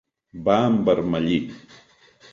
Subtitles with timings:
[0.47, 1.39] Va envermellir.